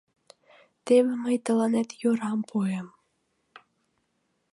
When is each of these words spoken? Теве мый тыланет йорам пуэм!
Теве 0.85 1.13
мый 1.23 1.37
тыланет 1.45 1.89
йорам 2.01 2.39
пуэм! 2.49 2.87